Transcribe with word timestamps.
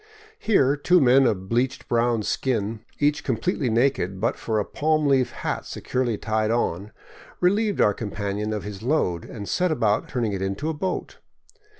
Here 0.39 0.75
two 0.75 0.99
men 0.99 1.27
of 1.27 1.47
bleached 1.47 1.87
brown 1.87 2.23
skin, 2.23 2.79
each 2.97 3.23
completely 3.23 3.69
naked 3.69 4.19
but 4.19 4.35
for 4.35 4.57
a 4.59 4.65
palm 4.65 5.05
leaf 5.05 5.29
hat 5.29 5.63
securely 5.67 6.17
tied 6.17 6.49
on, 6.49 6.91
relieved 7.39 7.79
our 7.79 7.93
companion 7.93 8.51
of 8.51 8.63
his 8.63 8.81
load 8.81 9.25
and 9.25 9.47
set 9.47 9.71
about 9.71 10.09
turning 10.09 10.33
it 10.33 10.41
into 10.41 10.69
a 10.69 10.73
boat. 10.73 11.19